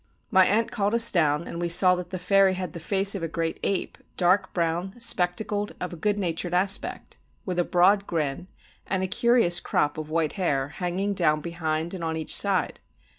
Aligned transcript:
My 0.31 0.47
aunt 0.47 0.71
called 0.71 0.95
us 0.95 1.11
down; 1.11 1.47
and 1.47 1.61
we 1.61 1.69
saw 1.69 1.93
that 1.93 2.09
the 2.09 2.17
fairy 2.17 2.55
had 2.55 2.73
the 2.73 2.79
face 2.79 3.13
of 3.13 3.21
a 3.21 3.27
great 3.27 3.59
ape, 3.61 3.99
dark 4.17 4.51
brown, 4.51 4.95
spectacled, 4.99 5.75
of 5.79 5.93
a 5.93 5.95
good 5.95 6.17
natured 6.17 6.55
aspect, 6.55 7.17
with 7.45 7.59
a 7.59 7.63
broad 7.63 8.07
grin, 8.07 8.47
and 8.87 9.03
a 9.03 9.07
curious 9.07 9.59
crop 9.59 9.99
of 9.99 10.09
white 10.09 10.33
hair, 10.41 10.69
hanging 10.69 11.13
down 11.13 11.39
behind 11.39 11.93
and 11.93 12.03
on 12.03 12.17
each 12.17 12.35
side. 12.35 12.79